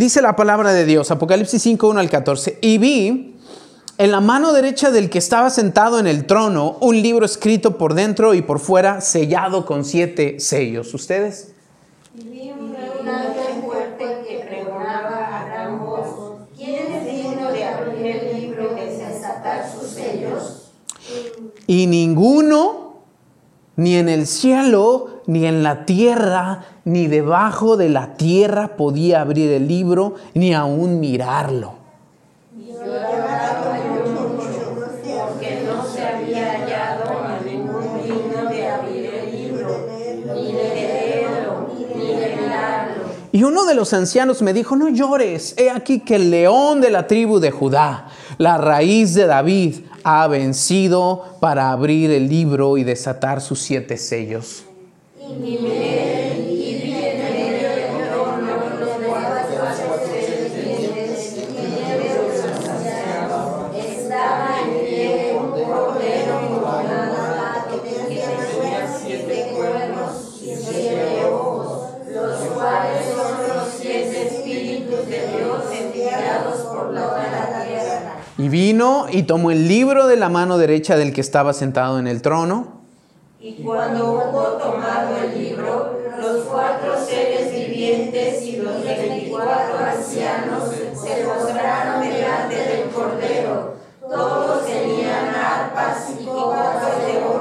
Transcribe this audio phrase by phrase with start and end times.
[0.00, 3.36] Dice la palabra de Dios, Apocalipsis 5, 1 al 14, y vi
[3.98, 7.92] en la mano derecha del que estaba sentado en el trono un libro escrito por
[7.92, 10.94] dentro y por fuera, sellado con siete sellos.
[10.94, 11.52] ¿Ustedes?
[12.18, 12.74] Y vi un
[13.06, 18.96] ángel fuerte que pregonaba a gran voz, ¿quién es digno de abrir el libro y
[18.96, 20.70] desatar sus sellos?
[21.66, 22.89] Y ninguno,
[23.80, 29.50] ni en el cielo, ni en la tierra, ni debajo de la tierra podía abrir
[29.52, 31.76] el libro, ni aún mirarlo.
[43.32, 46.90] Y uno de los ancianos me dijo, no llores, he aquí que el león de
[46.90, 52.84] la tribu de Judá, la raíz de David, ha vencido para abrir el libro y
[52.84, 54.64] desatar sus siete sellos.
[78.70, 82.22] Vino y tomó el libro de la mano derecha del que estaba sentado en el
[82.22, 82.80] trono.
[83.40, 91.24] Y cuando hubo tomado el libro, los cuatro seres vivientes y los veinticuatro ancianos se
[91.24, 93.74] postraron delante del Cordero.
[94.08, 97.39] Todos tenían arpas y copas de oro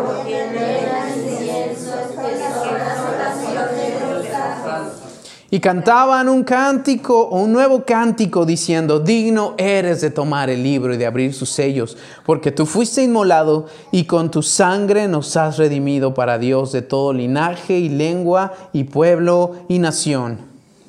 [5.52, 10.94] Y cantaban un cántico o un nuevo cántico diciendo, digno eres de tomar el libro
[10.94, 15.58] y de abrir sus sellos, porque tú fuiste inmolado y con tu sangre nos has
[15.58, 20.38] redimido para Dios de todo linaje y lengua y pueblo y nación.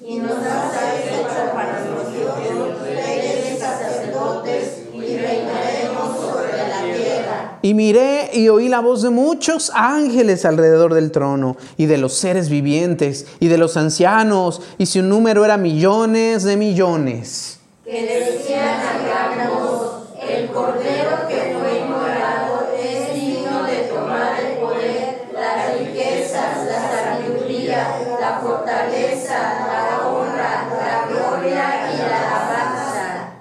[0.07, 0.90] Y nos has
[7.63, 12.15] Y miré y oí la voz de muchos ángeles alrededor del trono, y de los
[12.15, 17.59] seres vivientes, y de los ancianos, y su número era millones de millones.
[17.85, 19.51] que decían a gran
[20.29, 21.29] el cordero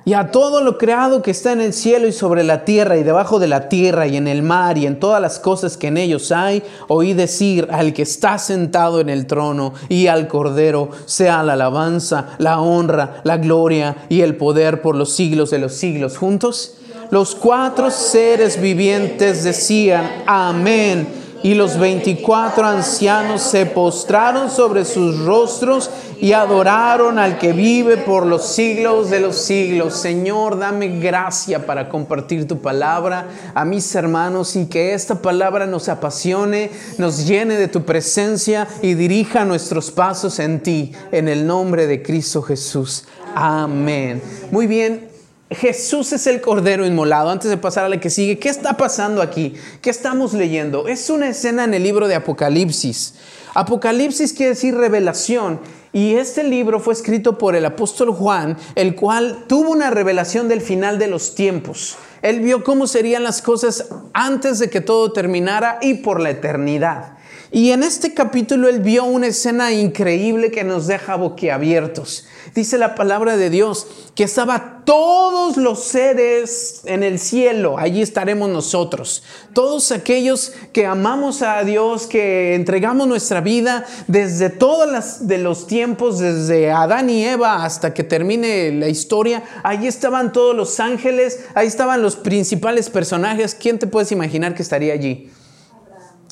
[0.09, 3.03] Y a todo lo creado que está en el cielo y sobre la tierra y
[3.03, 5.97] debajo de la tierra y en el mar y en todas las cosas que en
[5.97, 11.43] ellos hay, oí decir al que está sentado en el trono y al cordero, sea
[11.43, 16.17] la alabanza, la honra, la gloria y el poder por los siglos de los siglos.
[16.17, 16.77] Juntos,
[17.11, 21.19] los cuatro seres vivientes decían, amén.
[21.41, 25.89] Y los veinticuatro ancianos se postraron sobre sus rostros
[26.21, 29.95] y adoraron al que vive por los siglos de los siglos.
[29.95, 35.87] Señor, dame gracia para compartir tu palabra a mis hermanos y que esta palabra nos
[35.87, 41.87] apasione, nos llene de tu presencia y dirija nuestros pasos en ti, en el nombre
[41.87, 43.05] de Cristo Jesús.
[43.33, 44.21] Amén.
[44.51, 45.07] Muy bien,
[45.51, 47.29] Jesús es el Cordero Inmolado.
[47.29, 49.53] Antes de pasar a la que sigue, ¿qué está pasando aquí?
[49.81, 50.87] ¿Qué estamos leyendo?
[50.87, 53.15] Es una escena en el libro de Apocalipsis.
[53.55, 55.59] Apocalipsis quiere decir revelación.
[55.91, 60.61] Y este libro fue escrito por el apóstol Juan, el cual tuvo una revelación del
[60.61, 61.97] final de los tiempos.
[62.21, 67.17] Él vio cómo serían las cosas antes de que todo terminara y por la eternidad.
[67.51, 72.27] Y en este capítulo él vio una escena increíble que nos deja boquiabiertos.
[72.55, 78.49] Dice la palabra de Dios que estaba todos los seres en el cielo, allí estaremos
[78.49, 79.23] nosotros.
[79.53, 85.67] Todos aquellos que amamos a Dios, que entregamos nuestra vida desde todos las, de los
[85.67, 89.43] tiempos, desde Adán y Eva hasta que termine la historia.
[89.63, 93.55] Allí estaban todos los ángeles, ahí estaban los principales personajes.
[93.55, 95.29] ¿Quién te puedes imaginar que estaría allí?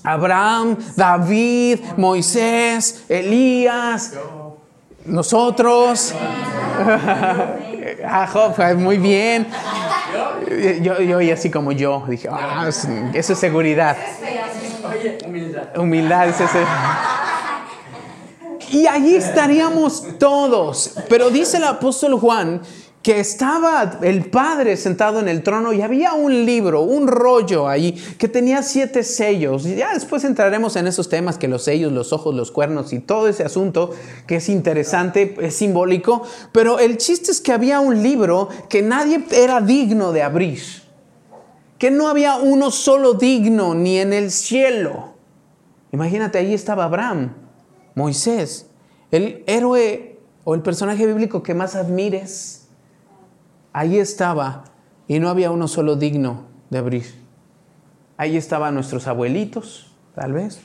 [0.03, 4.13] Abraham, David, Moisés, Elías,
[5.07, 6.13] nosotros.
[8.09, 8.27] Ah,
[8.75, 9.47] muy bien.
[10.81, 13.97] Yo, yo y así como yo, dije, ah, es- eso es seguridad.
[15.75, 16.29] Humildad.
[16.29, 16.59] es ese.
[18.69, 20.93] Y allí estaríamos todos.
[21.09, 22.61] Pero dice el apóstol Juan
[23.07, 27.93] que estaba el Padre sentado en el trono y había un libro, un rollo ahí
[28.17, 29.63] que tenía siete sellos.
[29.63, 33.29] Ya después entraremos en esos temas que los sellos, los ojos, los cuernos y todo
[33.29, 33.91] ese asunto
[34.27, 36.23] que es interesante, es simbólico.
[36.51, 40.61] Pero el chiste es que había un libro que nadie era digno de abrir.
[41.77, 45.13] Que no había uno solo digno ni en el cielo.
[45.93, 47.33] Imagínate, ahí estaba Abraham,
[47.95, 48.65] Moisés,
[49.11, 52.56] el héroe o el personaje bíblico que más admires.
[53.77, 54.63] Ahí estaba
[55.07, 57.13] y no había uno solo digno de abrir.
[58.17, 60.61] Ahí estaban nuestros abuelitos, tal vez,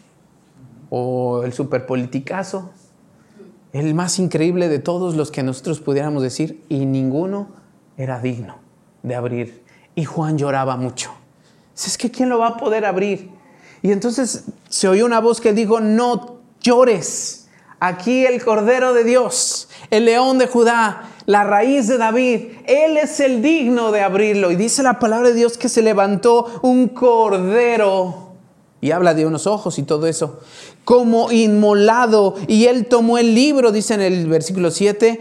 [0.88, 2.70] o el superpoliticazo,
[3.74, 7.48] el más increíble de todos los que nosotros pudiéramos decir, y ninguno
[7.98, 8.56] era digno
[9.02, 9.62] de abrir.
[9.94, 11.12] Y Juan lloraba mucho.
[11.76, 13.28] Es que ¿quién lo va a poder abrir?
[13.82, 17.46] Y entonces se oyó una voz que dijo, no llores.
[17.78, 23.20] Aquí el Cordero de Dios, el león de Judá, la raíz de David, Él es
[23.20, 24.50] el digno de abrirlo.
[24.50, 28.32] Y dice la palabra de Dios que se levantó un cordero.
[28.80, 30.40] Y habla de unos ojos y todo eso.
[30.84, 32.34] Como inmolado.
[32.48, 35.20] Y Él tomó el libro, dice en el versículo 7.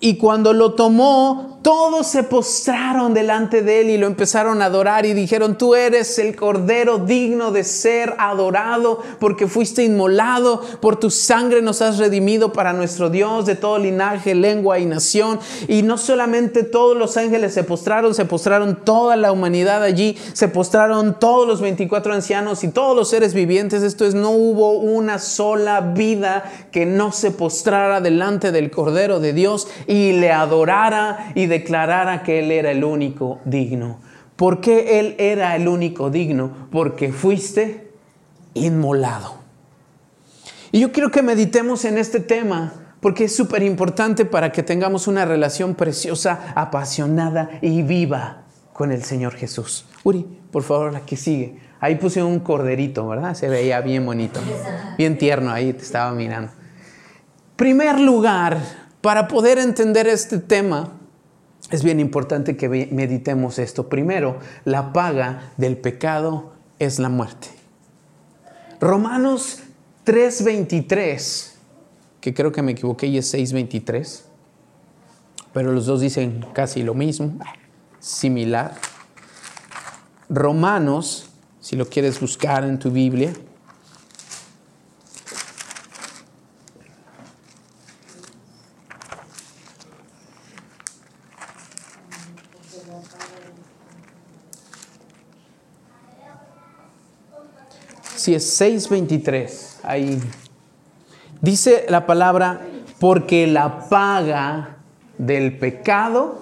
[0.00, 5.04] Y cuando lo tomó, todos se postraron delante de él y lo empezaron a adorar
[5.04, 11.10] y dijeron, tú eres el cordero digno de ser adorado porque fuiste inmolado, por tu
[11.10, 15.40] sangre nos has redimido para nuestro Dios de todo linaje, lengua y nación.
[15.66, 20.46] Y no solamente todos los ángeles se postraron, se postraron toda la humanidad allí, se
[20.46, 23.82] postraron todos los 24 ancianos y todos los seres vivientes.
[23.82, 29.32] Esto es, no hubo una sola vida que no se postrara delante del cordero de
[29.32, 34.00] Dios y le adorara y declarara que Él era el único digno.
[34.36, 36.68] ¿Por qué Él era el único digno?
[36.70, 37.90] Porque fuiste
[38.54, 39.36] inmolado.
[40.72, 45.06] Y yo quiero que meditemos en este tema porque es súper importante para que tengamos
[45.06, 49.86] una relación preciosa, apasionada y viva con el Señor Jesús.
[50.02, 51.58] Uri, por favor, la que sigue.
[51.80, 53.34] Ahí puse un corderito, ¿verdad?
[53.34, 54.40] Se veía bien bonito,
[54.98, 56.52] bien tierno ahí, te estaba mirando.
[57.54, 58.58] Primer lugar,
[59.00, 60.98] para poder entender este tema,
[61.70, 63.88] es bien importante que meditemos esto.
[63.88, 67.48] Primero, la paga del pecado es la muerte.
[68.80, 69.62] Romanos
[70.04, 71.54] 3:23,
[72.20, 74.24] que creo que me equivoqué y es 6:23,
[75.52, 77.38] pero los dos dicen casi lo mismo,
[77.98, 78.74] similar.
[80.28, 81.30] Romanos,
[81.60, 83.32] si lo quieres buscar en tu Biblia,
[98.26, 100.20] Si es 6.23, ahí.
[101.40, 102.60] Dice la palabra,
[102.98, 104.78] porque la paga
[105.16, 106.40] del pecado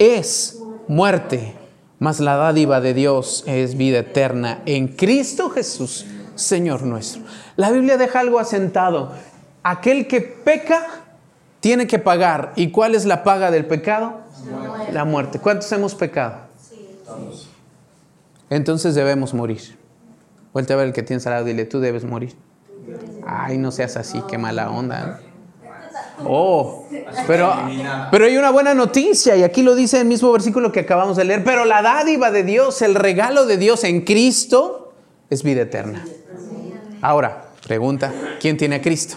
[0.00, 0.58] es
[0.88, 1.54] muerte,
[2.00, 7.22] mas la dádiva de Dios es vida eterna en Cristo Jesús, Señor nuestro.
[7.54, 9.12] La Biblia deja algo asentado.
[9.62, 11.04] Aquel que peca
[11.60, 12.52] tiene que pagar.
[12.56, 14.22] ¿Y cuál es la paga del pecado?
[14.50, 14.92] Muerte.
[14.92, 15.38] La muerte.
[15.38, 16.38] ¿Cuántos hemos pecado?
[16.68, 16.98] Sí.
[18.50, 19.80] Entonces debemos morir.
[20.52, 22.34] Vuelve a ver el que tienes al y dile, tú debes morir.
[23.26, 25.20] Ay, no seas así, qué mala onda.
[26.24, 26.86] Oh,
[27.26, 27.52] pero,
[28.10, 31.24] pero hay una buena noticia y aquí lo dice el mismo versículo que acabamos de
[31.24, 34.92] leer, pero la dádiva de Dios, el regalo de Dios en Cristo
[35.30, 36.04] es vida eterna.
[37.00, 39.16] Ahora, pregunta, ¿quién tiene a Cristo?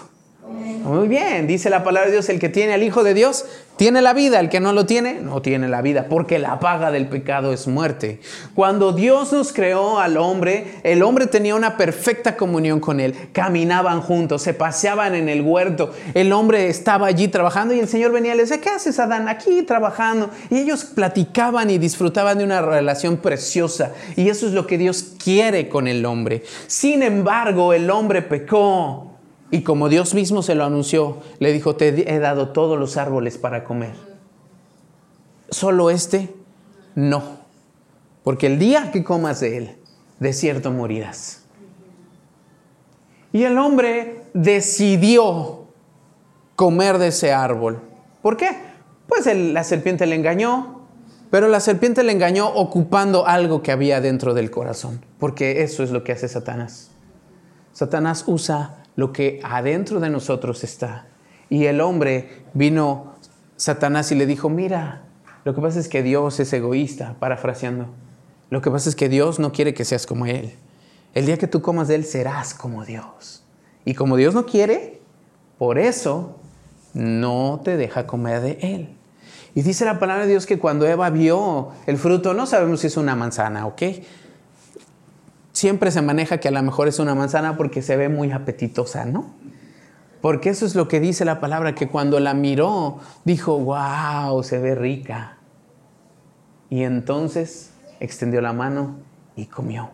[0.86, 3.44] Muy bien, dice la palabra de Dios, el que tiene al Hijo de Dios
[3.76, 6.92] tiene la vida, el que no lo tiene no tiene la vida, porque la paga
[6.92, 8.20] del pecado es muerte.
[8.54, 14.00] Cuando Dios nos creó al hombre, el hombre tenía una perfecta comunión con él, caminaban
[14.00, 18.34] juntos, se paseaban en el huerto, el hombre estaba allí trabajando y el Señor venía
[18.34, 19.26] y le decía, ¿qué haces Adán?
[19.28, 20.30] Aquí trabajando.
[20.50, 25.14] Y ellos platicaban y disfrutaban de una relación preciosa y eso es lo que Dios
[25.22, 26.44] quiere con el hombre.
[26.68, 29.15] Sin embargo, el hombre pecó
[29.56, 33.38] y como Dios mismo se lo anunció, le dijo, te he dado todos los árboles
[33.38, 33.94] para comer.
[35.48, 36.34] Solo este,
[36.94, 37.22] no.
[38.22, 39.76] Porque el día que comas de él,
[40.20, 41.44] de cierto morirás.
[43.32, 45.68] Y el hombre decidió
[46.54, 47.80] comer de ese árbol.
[48.20, 48.50] ¿Por qué?
[49.08, 50.82] Pues la serpiente le engañó,
[51.30, 55.92] pero la serpiente le engañó ocupando algo que había dentro del corazón, porque eso es
[55.92, 56.90] lo que hace Satanás.
[57.72, 61.06] Satanás usa lo que adentro de nosotros está.
[61.48, 63.14] Y el hombre vino,
[63.56, 65.02] Satanás, y le dijo, mira,
[65.44, 67.86] lo que pasa es que Dios es egoísta, parafraseando.
[68.50, 70.54] Lo que pasa es que Dios no quiere que seas como Él.
[71.14, 73.44] El día que tú comas de Él serás como Dios.
[73.84, 75.00] Y como Dios no quiere,
[75.58, 76.36] por eso
[76.94, 78.96] no te deja comer de Él.
[79.54, 82.88] Y dice la palabra de Dios que cuando Eva vio el fruto, no sabemos si
[82.88, 83.82] es una manzana, ¿ok?
[85.56, 89.06] Siempre se maneja que a lo mejor es una manzana porque se ve muy apetitosa,
[89.06, 89.34] ¿no?
[90.20, 94.58] Porque eso es lo que dice la palabra, que cuando la miró, dijo, wow, se
[94.58, 95.38] ve rica.
[96.68, 97.70] Y entonces
[98.00, 98.96] extendió la mano
[99.34, 99.92] y comió.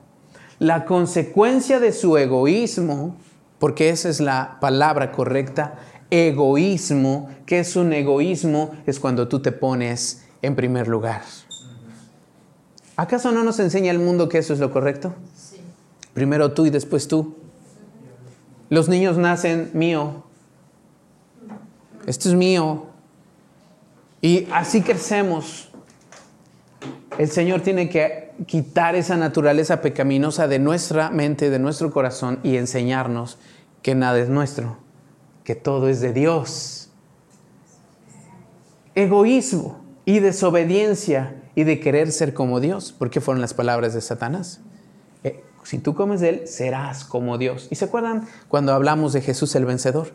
[0.58, 3.14] La consecuencia de su egoísmo,
[3.60, 5.74] porque esa es la palabra correcta,
[6.10, 7.28] egoísmo.
[7.46, 8.72] ¿Qué es un egoísmo?
[8.84, 11.22] Es cuando tú te pones en primer lugar.
[12.96, 15.14] ¿Acaso no nos enseña el mundo que eso es lo correcto?
[16.14, 17.36] Primero tú y después tú.
[18.68, 20.24] Los niños nacen mío.
[22.06, 22.86] Esto es mío.
[24.20, 25.68] Y así crecemos.
[27.18, 32.56] El Señor tiene que quitar esa naturaleza pecaminosa de nuestra mente, de nuestro corazón y
[32.56, 33.38] enseñarnos
[33.82, 34.78] que nada es nuestro,
[35.44, 36.90] que todo es de Dios.
[38.94, 44.60] Egoísmo y desobediencia y de querer ser como Dios, porque fueron las palabras de Satanás.
[45.62, 47.68] Si tú comes de él, serás como Dios.
[47.70, 50.12] ¿Y se acuerdan cuando hablamos de Jesús el vencedor?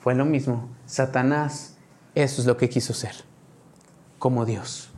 [0.00, 0.68] Fue lo mismo.
[0.86, 1.76] Satanás,
[2.14, 3.14] eso es lo que quiso ser,
[4.18, 4.90] como Dios.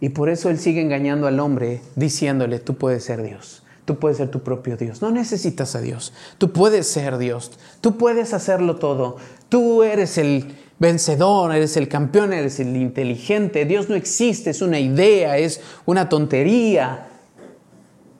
[0.00, 4.18] Y por eso él sigue engañando al hombre diciéndole, tú puedes ser Dios, tú puedes
[4.18, 8.76] ser tu propio Dios, no necesitas a Dios, tú puedes ser Dios, tú puedes hacerlo
[8.76, 9.16] todo,
[9.48, 14.78] tú eres el vencedor, eres el campeón, eres el inteligente, Dios no existe, es una
[14.78, 17.08] idea, es una tontería,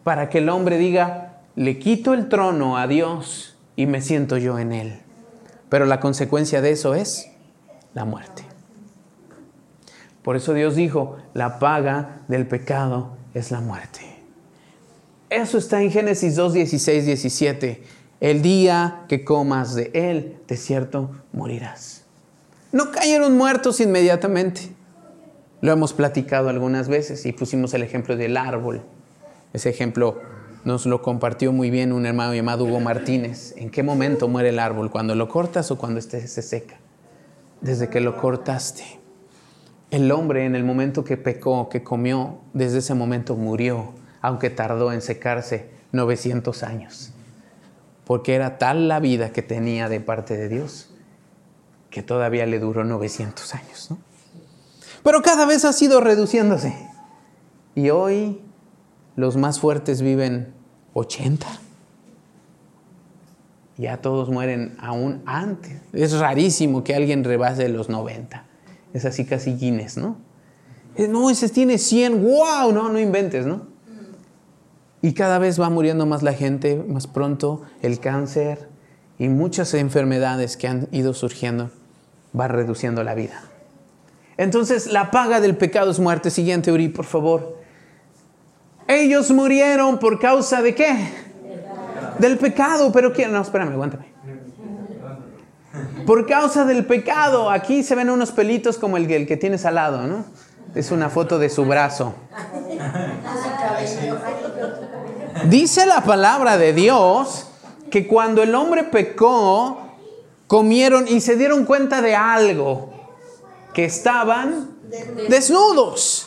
[0.07, 4.57] para que el hombre diga, le quito el trono a Dios y me siento yo
[4.57, 5.01] en él.
[5.69, 7.29] Pero la consecuencia de eso es
[7.93, 8.45] la muerte.
[10.23, 14.03] Por eso Dios dijo, la paga del pecado es la muerte.
[15.29, 17.83] Eso está en Génesis 2, 16, 17.
[18.21, 22.05] El día que comas de él, de cierto, morirás.
[22.71, 24.69] No cayeron muertos inmediatamente.
[25.63, 28.85] Lo hemos platicado algunas veces y pusimos el ejemplo del árbol.
[29.57, 30.21] Ese ejemplo
[30.65, 33.55] nos lo compartió muy bien un hermano llamado Hugo Martínez.
[33.57, 34.91] ¿En qué momento muere el árbol?
[34.91, 36.77] ¿Cuando lo cortas o cuando este se seca?
[37.63, 38.85] Desde que lo cortaste.
[39.91, 44.93] El hombre en el momento que pecó, que comió, desde ese momento murió, aunque tardó
[44.93, 47.15] en secarse 900 años.
[48.05, 50.91] Porque era tal la vida que tenía de parte de Dios
[51.89, 53.89] que todavía le duró 900 años.
[55.03, 56.77] Pero cada vez ha sido reduciéndose.
[57.75, 58.43] Y hoy
[59.17, 60.53] los más fuertes viven
[60.95, 61.47] 80.
[63.79, 65.81] Ya todos mueren aún antes.
[65.93, 68.47] Es rarísimo que alguien rebase los 90
[68.97, 70.17] es así casi Guinness, ¿no?
[70.97, 73.67] Eh, no, ese tiene 100, wow, no, no inventes, ¿no?
[75.03, 78.69] Y cada vez va muriendo más la gente, más pronto el cáncer
[79.19, 81.71] y muchas enfermedades que han ido surgiendo
[82.39, 83.43] va reduciendo la vida.
[84.39, 86.31] Entonces, la paga del pecado es muerte.
[86.31, 87.59] Siguiente, Uri, por favor.
[88.89, 90.97] Ellos murieron por causa de qué?
[92.19, 93.33] Del pecado, pero ¿quién?
[93.33, 94.07] No, espérame, aguántame.
[96.07, 97.51] Por causa del pecado.
[97.51, 100.25] Aquí se ven unos pelitos como el, el que tienes al lado, ¿no?
[100.75, 102.15] Es una foto de su brazo.
[105.49, 107.47] Dice la palabra de Dios
[107.91, 109.79] que cuando el hombre pecó,
[110.47, 112.93] comieron y se dieron cuenta de algo,
[113.73, 114.77] que estaban
[115.29, 116.26] desnudos.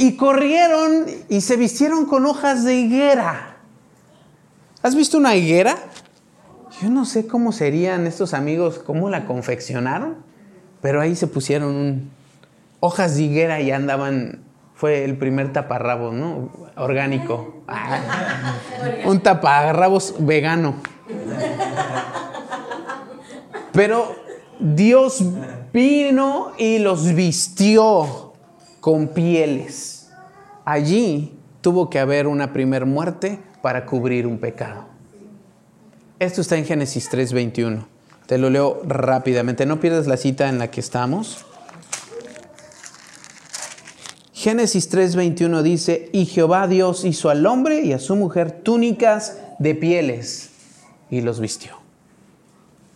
[0.00, 3.58] Y corrieron y se vistieron con hojas de higuera.
[4.82, 5.76] ¿Has visto una higuera?
[6.80, 10.16] Yo no sé cómo serían estos amigos, cómo la confeccionaron,
[10.80, 12.08] pero ahí se pusieron
[12.80, 14.42] hojas de higuera y andaban,
[14.74, 16.50] fue el primer taparrabos, ¿no?
[16.76, 17.62] Orgánico.
[17.68, 18.54] Ah,
[19.04, 20.76] un taparrabos vegano.
[23.72, 24.16] Pero
[24.58, 25.22] Dios
[25.74, 28.29] vino y los vistió
[28.80, 30.10] con pieles.
[30.64, 34.86] Allí tuvo que haber una primer muerte para cubrir un pecado.
[36.18, 37.86] Esto está en Génesis 3:21.
[38.26, 39.66] Te lo leo rápidamente.
[39.66, 41.44] No pierdas la cita en la que estamos.
[44.32, 49.74] Génesis 3:21 dice, y Jehová Dios hizo al hombre y a su mujer túnicas de
[49.74, 50.48] pieles
[51.10, 51.72] y los vistió,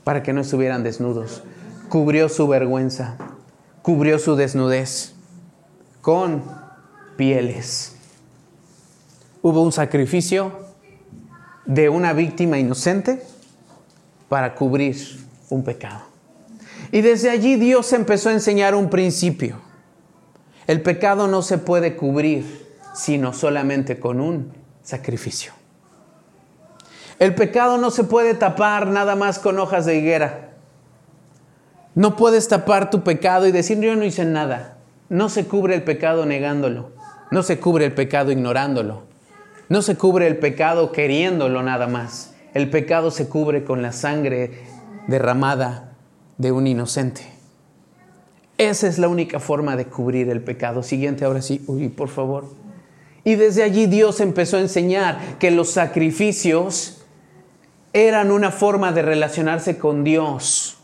[0.04, 1.42] para que no estuvieran desnudos.
[1.90, 3.18] Cubrió su vergüenza,
[3.82, 5.14] cubrió su desnudez
[6.04, 6.42] con
[7.16, 7.96] pieles.
[9.40, 10.52] Hubo un sacrificio
[11.64, 13.22] de una víctima inocente
[14.28, 14.98] para cubrir
[15.48, 16.02] un pecado.
[16.92, 19.56] Y desde allí Dios empezó a enseñar un principio.
[20.66, 25.54] El pecado no se puede cubrir sino solamente con un sacrificio.
[27.18, 30.50] El pecado no se puede tapar nada más con hojas de higuera.
[31.94, 34.74] No puedes tapar tu pecado y decir yo no hice nada.
[35.14, 36.90] No se cubre el pecado negándolo.
[37.30, 39.04] No se cubre el pecado ignorándolo.
[39.68, 42.34] No se cubre el pecado queriéndolo nada más.
[42.52, 44.64] El pecado se cubre con la sangre
[45.06, 45.92] derramada
[46.36, 47.22] de un inocente.
[48.58, 50.82] Esa es la única forma de cubrir el pecado.
[50.82, 52.46] Siguiente, ahora sí, uy, por favor.
[53.22, 57.04] Y desde allí Dios empezó a enseñar que los sacrificios
[57.92, 60.78] eran una forma de relacionarse con Dios.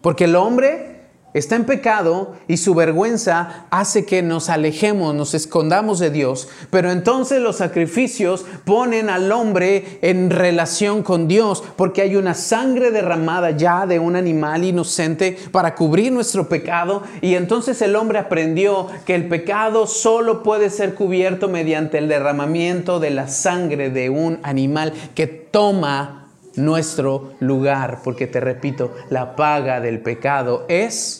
[0.00, 0.99] Porque el hombre
[1.34, 6.48] está en pecado y su vergüenza hace que nos alejemos, nos escondamos de Dios.
[6.70, 12.90] Pero entonces los sacrificios ponen al hombre en relación con Dios, porque hay una sangre
[12.90, 17.02] derramada ya de un animal inocente para cubrir nuestro pecado.
[17.20, 23.00] Y entonces el hombre aprendió que el pecado solo puede ser cubierto mediante el derramamiento
[23.00, 26.20] de la sangre de un animal que toma
[26.56, 31.19] nuestro lugar, porque te repito, la paga del pecado es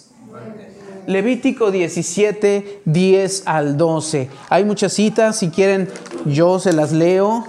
[1.06, 4.28] Levítico 17, 10 al 12.
[4.48, 5.88] Hay muchas citas, si quieren
[6.26, 7.44] yo se las leo,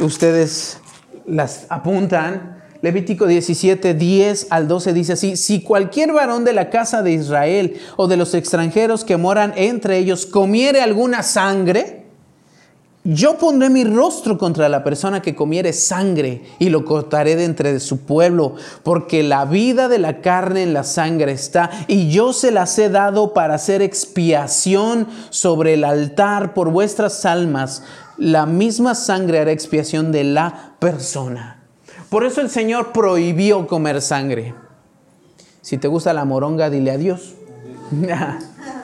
[0.00, 0.78] ustedes
[1.26, 2.62] las apuntan.
[2.82, 7.78] Levítico 17, 10 al 12 dice así, si cualquier varón de la casa de Israel
[7.96, 11.99] o de los extranjeros que moran entre ellos comiere alguna sangre,
[13.02, 17.80] yo pondré mi rostro contra la persona que comiere sangre y lo cortaré de entre
[17.80, 22.50] su pueblo, porque la vida de la carne en la sangre está, y yo se
[22.50, 27.84] las he dado para hacer expiación sobre el altar por vuestras almas.
[28.18, 31.62] La misma sangre hará expiación de la persona.
[32.10, 34.54] Por eso el Señor prohibió comer sangre.
[35.62, 37.34] Si te gusta la moronga, dile adiós.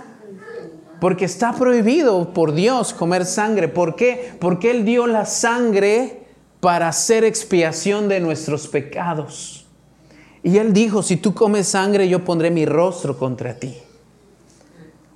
[1.00, 3.68] Porque está prohibido por Dios comer sangre.
[3.68, 4.34] ¿Por qué?
[4.40, 6.26] Porque Él dio la sangre
[6.60, 9.66] para hacer expiación de nuestros pecados.
[10.42, 13.76] Y Él dijo, si tú comes sangre, yo pondré mi rostro contra ti.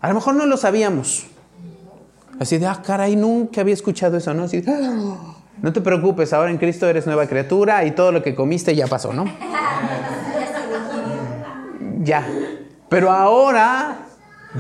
[0.01, 1.27] A lo mejor no lo sabíamos.
[2.39, 4.45] Así de, ah, caray, nunca había escuchado eso, ¿no?
[4.45, 8.35] Así, ah, no te preocupes, ahora en Cristo eres nueva criatura y todo lo que
[8.35, 9.25] comiste ya pasó, ¿no?
[12.03, 12.27] ya.
[12.89, 14.07] Pero ahora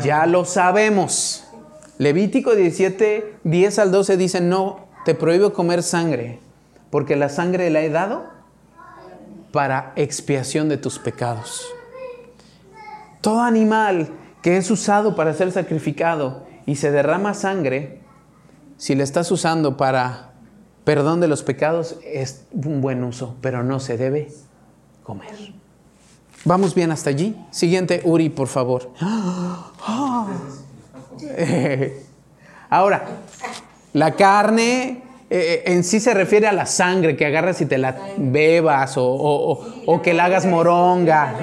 [0.02, 1.44] ya lo sabemos.
[1.98, 6.38] Levítico 17, 10 al 12 dice, no, te prohíbo comer sangre,
[6.90, 8.24] porque la sangre la he dado
[9.52, 11.66] para expiación de tus pecados.
[13.20, 14.08] Todo animal
[14.42, 18.00] que es usado para ser sacrificado y se derrama sangre,
[18.78, 20.30] si le estás usando para
[20.84, 24.32] perdón de los pecados, es un buen uso, pero no se debe
[25.02, 25.59] comer.
[26.44, 27.36] ¿Vamos bien hasta allí?
[27.50, 28.90] Siguiente, Uri, por favor.
[32.70, 33.04] Ahora,
[33.92, 37.96] la carne eh, en sí se refiere a la sangre que agarras y te la
[38.16, 41.34] bebas o, que la hagas moronga.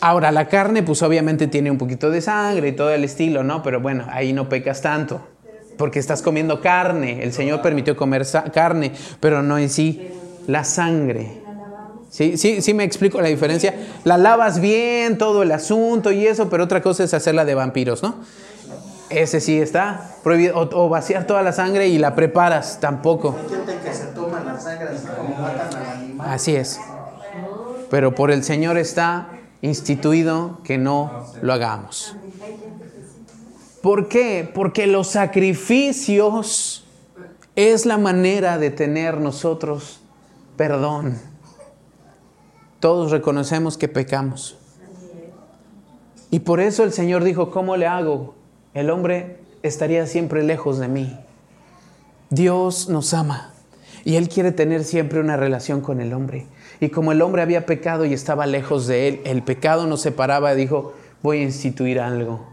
[0.00, 3.62] Ahora, la carne pues obviamente tiene un poquito de sangre y todo el estilo, ¿no?
[3.62, 5.20] Pero bueno, ahí no pecas tanto,
[5.78, 7.22] porque estás comiendo carne.
[7.22, 10.10] El Señor permitió comer carne, pero no en sí
[10.46, 11.45] la sangre.
[12.16, 13.74] Sí, sí, sí me explico la diferencia.
[14.04, 18.02] La lavas bien, todo el asunto y eso, pero otra cosa es hacerla de vampiros,
[18.02, 18.14] ¿no?
[19.10, 20.56] Ese sí está prohibido.
[20.72, 23.36] O, vaciar toda la sangre y la preparas, tampoco.
[26.20, 26.80] Así es.
[27.90, 29.28] Pero por el Señor está
[29.60, 32.16] instituido que no lo hagamos.
[33.82, 34.50] ¿Por qué?
[34.54, 36.86] Porque los sacrificios
[37.56, 40.00] es la manera de tener nosotros
[40.56, 41.35] perdón.
[42.80, 44.56] Todos reconocemos que pecamos.
[46.30, 48.34] Y por eso el Señor dijo, ¿cómo le hago?
[48.74, 51.18] El hombre estaría siempre lejos de mí.
[52.30, 53.52] Dios nos ama
[54.04, 56.46] y Él quiere tener siempre una relación con el hombre.
[56.80, 60.54] Y como el hombre había pecado y estaba lejos de Él, el pecado nos separaba,
[60.54, 62.46] dijo, voy a instituir algo,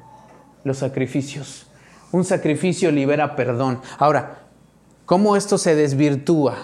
[0.63, 1.67] los sacrificios.
[2.11, 3.81] Un sacrificio libera perdón.
[3.97, 4.43] Ahora,
[5.05, 6.57] ¿cómo esto se desvirtúa?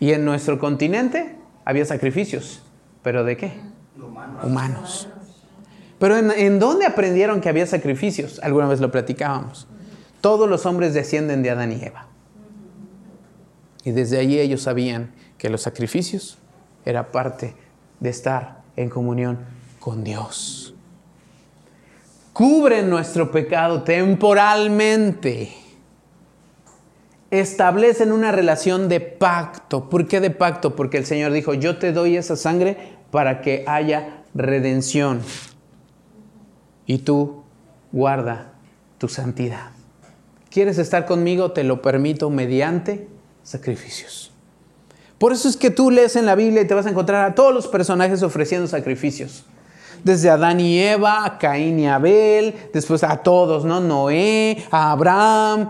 [0.00, 2.62] Y en nuestro continente había sacrificios.
[3.02, 3.52] ¿Pero de qué?
[4.42, 5.08] Humanos.
[5.98, 8.40] Pero ¿en, dónde aprendieron que había sacrificios?
[8.42, 9.68] Alguna vez lo platicábamos.
[10.20, 12.06] Todos los hombres descienden de Adán y Eva.
[13.84, 16.38] Y desde allí ellos sabían que los sacrificios
[16.84, 17.54] era parte
[18.00, 19.38] de estar en comunión
[19.78, 20.74] con Dios.
[22.32, 25.61] Cubren nuestro pecado temporalmente.
[27.32, 29.88] Establecen una relación de pacto.
[29.88, 30.76] ¿Por qué de pacto?
[30.76, 32.76] Porque el Señor dijo, yo te doy esa sangre
[33.10, 35.22] para que haya redención.
[36.84, 37.42] Y tú
[37.90, 38.52] guarda
[38.98, 39.70] tu santidad.
[40.50, 41.52] ¿Quieres estar conmigo?
[41.52, 43.08] Te lo permito mediante
[43.42, 44.30] sacrificios.
[45.16, 47.34] Por eso es que tú lees en la Biblia y te vas a encontrar a
[47.34, 49.46] todos los personajes ofreciendo sacrificios.
[50.04, 53.80] Desde Adán y Eva, a Caín y Abel, después a todos, ¿no?
[53.80, 55.68] Noé, a Abraham,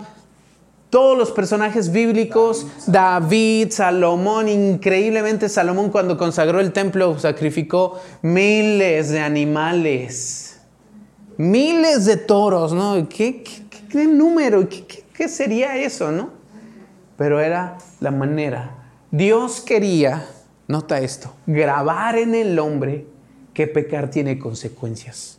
[0.92, 9.20] todos los personajes bíblicos, David, Salomón, increíblemente Salomón cuando consagró el templo sacrificó miles de
[9.20, 10.60] animales,
[11.38, 13.08] miles de toros, ¿no?
[13.08, 13.42] ¿Qué,
[14.06, 14.68] número?
[14.68, 16.28] ¿Qué, ¿Qué sería eso, no?
[17.16, 18.90] Pero era la manera.
[19.10, 20.28] Dios quería,
[20.68, 23.06] nota esto, grabar en el hombre
[23.54, 25.38] que pecar tiene consecuencias,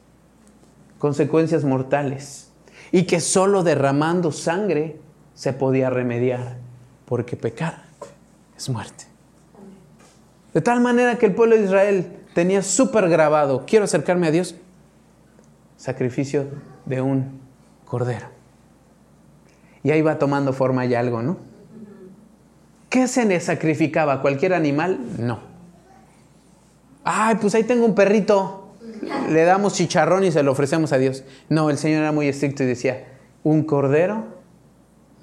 [0.97, 2.47] consecuencias mortales,
[2.91, 5.02] y que solo derramando sangre
[5.33, 6.57] se podía remediar,
[7.05, 7.83] porque pecar
[8.55, 9.05] es muerte.
[10.53, 14.55] De tal manera que el pueblo de Israel tenía súper grabado, quiero acercarme a Dios,
[15.77, 16.45] sacrificio
[16.85, 17.41] de un
[17.85, 18.27] cordero.
[19.83, 21.37] Y ahí va tomando forma ya algo, ¿no?
[22.89, 24.21] ¿Qué se le sacrificaba?
[24.21, 24.99] ¿Cualquier animal?
[25.17, 25.39] No.
[27.03, 28.75] Ay, pues ahí tengo un perrito.
[29.29, 31.23] Le damos chicharrón y se lo ofrecemos a Dios.
[31.49, 33.05] No, el Señor era muy estricto y decía,
[33.43, 34.25] un cordero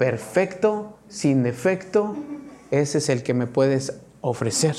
[0.00, 2.16] perfecto, sin defecto,
[2.70, 4.74] ese es el que me puedes ofrecer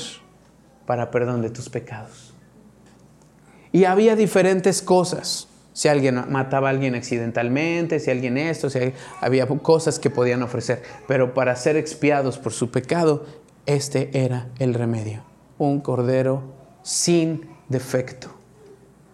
[0.84, 2.34] para perdón de tus pecados.
[3.70, 5.46] Y había diferentes cosas.
[5.74, 10.82] Si alguien mataba a alguien accidentalmente, si alguien esto, si había cosas que podían ofrecer.
[11.06, 13.24] Pero para ser expiados por su pecado,
[13.64, 15.22] este era el remedio.
[15.56, 16.42] Un cordero
[16.82, 18.26] sin defecto,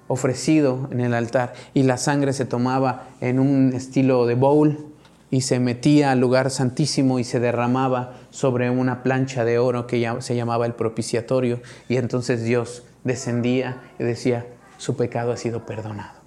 [0.07, 1.53] ofrecido en el altar.
[1.75, 4.95] Y la sangre se tomaba en un estilo de bowl
[5.31, 10.11] y se metía al lugar santísimo y se derramaba sobre una plancha de oro que
[10.21, 11.61] se llamaba el propiciatorio.
[11.89, 14.47] Y entonces Dios descendía y decía,
[14.79, 16.19] su pecado ha sido perdonado.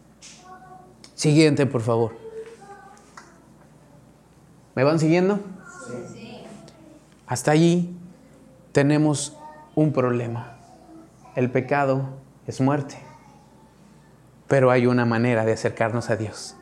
[1.15, 2.15] Siguiente, por favor.
[4.75, 5.39] ¿Me van siguiendo?
[6.13, 6.43] Sí.
[7.27, 7.95] Hasta allí
[8.71, 9.37] tenemos
[9.75, 10.57] un problema.
[11.35, 12.09] El pecado
[12.45, 12.97] es muerte.
[14.47, 16.55] Pero hay una manera de acercarnos a Dios.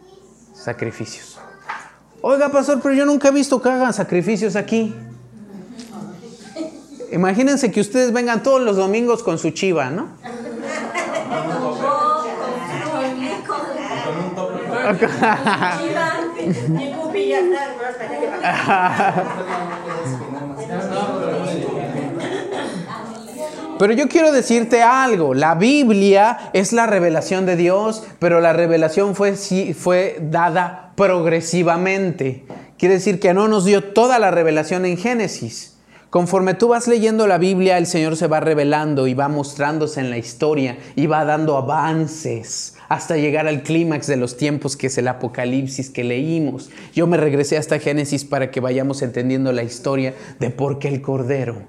[0.53, 1.39] Sacrificios.
[2.21, 4.93] Oiga, pastor, pero yo nunca he visto que hagan sacrificios aquí.
[7.11, 10.09] Imagínense que ustedes vengan todos los domingos con su chiva, ¿no?
[23.79, 29.15] Pero yo quiero decirte algo, la Biblia es la revelación de Dios, pero la revelación
[29.15, 32.43] fue, fue dada progresivamente.
[32.77, 35.77] Quiere decir que no nos dio toda la revelación en Génesis.
[36.09, 40.09] Conforme tú vas leyendo la Biblia, el Señor se va revelando y va mostrándose en
[40.09, 44.97] la historia y va dando avances hasta llegar al clímax de los tiempos que es
[44.97, 46.69] el Apocalipsis que leímos.
[46.93, 51.01] Yo me regresé hasta Génesis para que vayamos entendiendo la historia de por qué el
[51.01, 51.61] Cordero.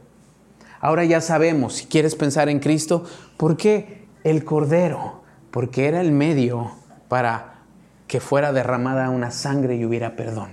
[0.80, 3.04] Ahora ya sabemos, si quieres pensar en Cristo,
[3.36, 5.22] ¿por qué el Cordero?
[5.52, 6.72] Porque era el medio
[7.06, 7.60] para
[8.11, 10.49] que fuera derramada una sangre y hubiera perdón.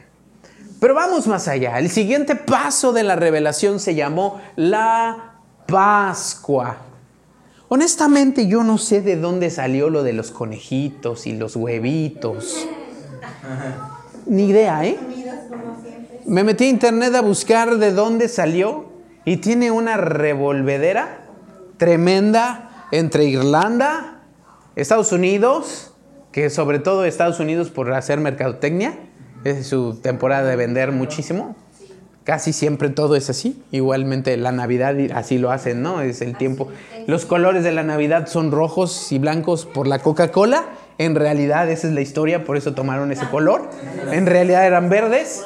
[0.80, 1.80] Pero vamos más allá.
[1.80, 6.78] El siguiente paso de la revelación se llamó la Pascua.
[7.68, 12.68] Honestamente yo no sé de dónde salió lo de los conejitos y los huevitos.
[14.28, 15.00] Ni idea, ¿eh?
[16.28, 18.86] Me metí a internet a buscar de dónde salió
[19.26, 21.26] y tiene una revolvedera
[21.78, 24.22] tremenda entre Irlanda,
[24.76, 25.94] Estados Unidos,
[26.32, 28.98] que sobre todo Estados Unidos por hacer mercadotecnia,
[29.44, 31.56] es su temporada de vender muchísimo.
[32.24, 33.64] Casi siempre todo es así.
[33.72, 36.02] Igualmente la Navidad así lo hacen, ¿no?
[36.02, 36.68] Es el tiempo.
[37.06, 40.66] Los colores de la Navidad son rojos y blancos por la Coca-Cola.
[40.98, 43.70] En realidad esa es la historia, por eso tomaron ese color.
[44.12, 45.42] En realidad eran verdes.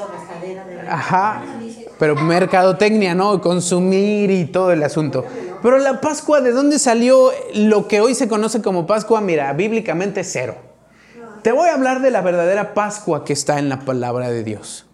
[0.90, 1.44] Ajá.
[2.00, 3.42] Pero mercadotecnia, ¿no?
[3.42, 5.24] Consumir y todo el asunto.
[5.62, 9.22] Pero la Pascua, ¿de dónde salió lo que hoy se conoce como Pascua?
[9.22, 10.71] Mira, bíblicamente cero.
[11.42, 14.86] Te voy a hablar de la verdadera Pascua que está en la palabra de Dios,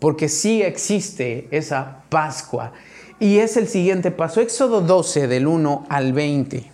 [0.00, 2.72] porque sí existe esa Pascua.
[3.18, 6.70] Y es el siguiente paso, Éxodo 12 del 1 al 20.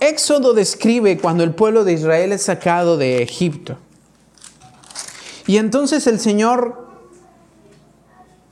[0.00, 3.78] Éxodo describe cuando el pueblo de Israel es sacado de Egipto.
[5.46, 6.88] Y entonces el Señor,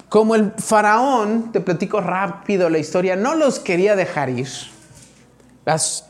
[0.08, 4.48] como el faraón, te platico rápido la historia, no los quería dejar ir.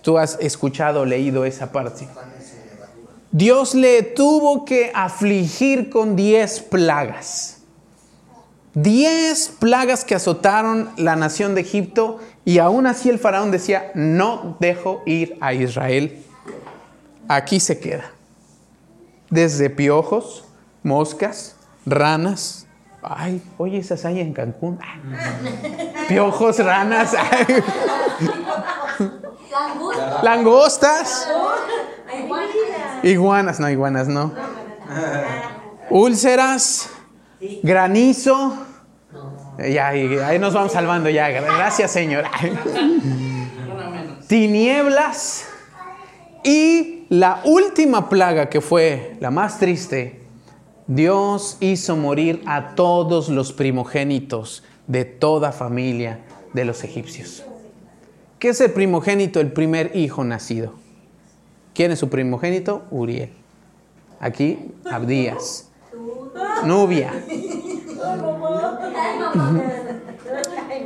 [0.03, 2.09] tú has escuchado, leído esa parte.
[3.31, 7.59] Dios le tuvo que afligir con diez plagas.
[8.75, 14.57] Diez plagas que azotaron la nación de Egipto y aún así el faraón decía, no
[14.61, 16.25] dejo ir a Israel.
[17.29, 18.13] Aquí se queda.
[19.31, 20.45] Desde piojos,
[20.83, 22.67] moscas, ranas.
[23.03, 24.79] Ay, oye, esas hay en Cancún.
[26.09, 27.13] Piojos, ranas.
[30.23, 31.29] Langostas.
[33.03, 34.33] Iguanas, no, iguanas no.
[35.91, 36.91] Úlceras,
[37.63, 38.67] granizo.
[39.59, 41.29] Ya, ahí nos vamos salvando ya.
[41.31, 42.25] Gracias, Señor.
[44.29, 45.49] Tinieblas.
[46.45, 50.23] Y la última plaga que fue la más triste,
[50.87, 56.21] Dios hizo morir a todos los primogénitos de toda familia
[56.53, 57.45] de los egipcios.
[58.39, 59.41] ¿Qué es el primogénito?
[59.41, 60.75] El primer hijo nacido.
[61.79, 62.83] ¿Quién es su primogénito?
[62.91, 63.31] Uriel.
[64.19, 65.71] Aquí, Abdías.
[66.65, 67.13] Nubia.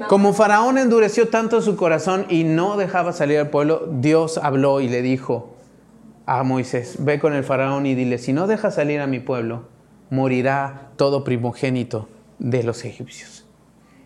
[0.06, 4.88] Como Faraón endureció tanto su corazón y no dejaba salir al pueblo, Dios habló y
[4.90, 5.54] le dijo
[6.26, 9.62] a Moisés, ve con el Faraón y dile, si no deja salir a mi pueblo,
[10.10, 12.06] morirá todo primogénito
[12.38, 13.46] de los egipcios.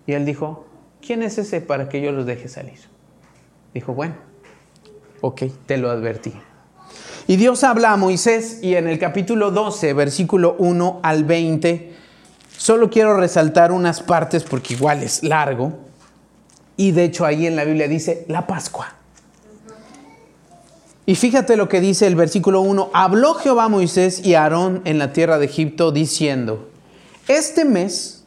[0.07, 0.67] Y él dijo,
[1.05, 2.79] ¿quién es ese para que yo los deje salir?
[3.75, 4.15] Dijo, bueno,
[5.21, 6.33] ok, te lo advertí.
[7.29, 11.93] Y Dios habla a Moisés y en el capítulo 12, versículo 1 al 20,
[12.57, 15.73] solo quiero resaltar unas partes porque igual es largo.
[16.77, 18.95] Y de hecho ahí en la Biblia dice la Pascua.
[21.05, 22.91] Y fíjate lo que dice el versículo 1.
[22.93, 26.69] Habló Jehová a Moisés y a Aarón en la tierra de Egipto diciendo,
[27.27, 28.25] este mes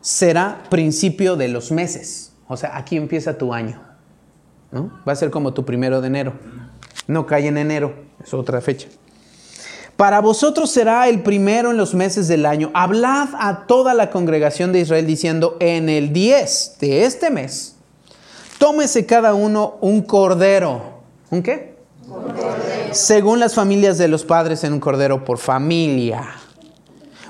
[0.00, 2.32] será principio de los meses.
[2.48, 3.80] O sea, aquí empieza tu año.
[4.72, 4.90] ¿no?
[5.06, 6.32] Va a ser como tu primero de enero.
[7.06, 8.88] No cae en enero, es otra fecha.
[9.96, 12.70] Para vosotros será el primero en los meses del año.
[12.74, 17.76] Hablad a toda la congregación de Israel diciendo, en el 10 de este mes,
[18.58, 21.02] tómese cada uno un cordero.
[21.30, 21.76] ¿Un qué?
[22.90, 26.41] Según las familias de los padres en un cordero por familia.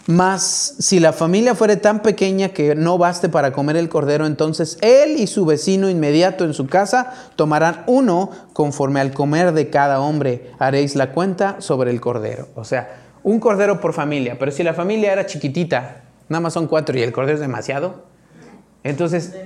[0.06, 4.76] Mas si la familia fuere tan pequeña que no baste para comer el cordero, entonces
[4.80, 10.00] él y su vecino inmediato en su casa tomarán uno conforme al comer de cada
[10.00, 10.50] hombre.
[10.58, 12.48] Haréis la cuenta sobre el cordero.
[12.56, 14.36] O sea, un cordero por familia.
[14.38, 18.02] Pero si la familia era chiquitita, nada más son cuatro y el cordero es demasiado,
[18.82, 19.36] entonces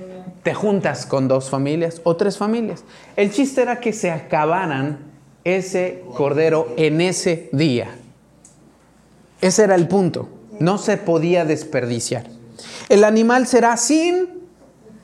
[0.41, 2.83] te juntas con dos familias o tres familias.
[3.15, 4.99] El chiste era que se acabaran
[5.43, 7.95] ese cordero en ese día.
[9.39, 10.29] Ese era el punto.
[10.59, 12.25] No se podía desperdiciar.
[12.89, 14.29] El animal será sin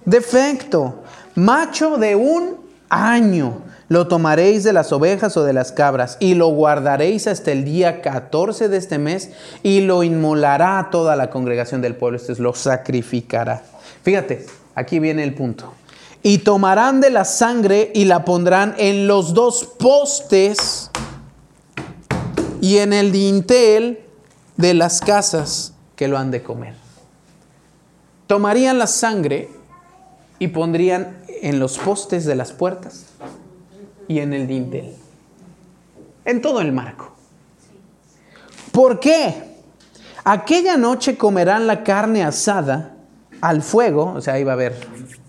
[0.06, 1.04] defecto,
[1.36, 2.58] macho de un
[2.90, 3.62] año.
[3.90, 8.02] Lo tomaréis de las ovejas o de las cabras y lo guardaréis hasta el día
[8.02, 12.18] 14 de este mes y lo inmolará a toda la congregación del pueblo.
[12.18, 13.62] Este es lo sacrificará.
[14.04, 15.74] Fíjate, aquí viene el punto.
[16.24, 20.90] Y tomarán de la sangre y la pondrán en los dos postes
[22.62, 24.03] y en el dintel
[24.58, 26.76] de las casas que lo han de comer.
[28.28, 29.50] Tomarían la sangre
[30.40, 33.06] y pondrían en los postes de las puertas
[34.08, 34.96] y en el dintel.
[36.26, 37.14] En todo el marco.
[38.72, 39.54] ¿Por qué?
[40.24, 42.96] Aquella noche comerán la carne asada
[43.42, 44.74] al fuego, o sea, iba a haber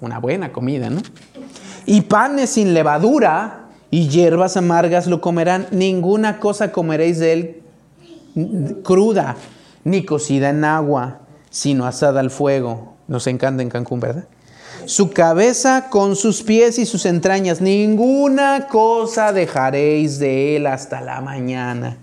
[0.01, 1.03] una buena comida, ¿no?
[1.85, 5.67] Y panes sin levadura y hierbas amargas lo comerán.
[5.73, 7.64] Ninguna cosa comeréis de él
[8.83, 9.37] cruda,
[9.85, 11.21] ni cocida en agua,
[11.51, 12.95] sino asada al fuego.
[13.07, 14.27] Nos encanta en Cancún, ¿verdad?
[14.87, 21.21] Su cabeza con sus pies y sus entrañas, ninguna cosa dejaréis de él hasta la
[21.21, 21.99] mañana.